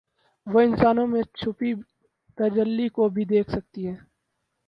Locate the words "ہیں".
3.87-3.97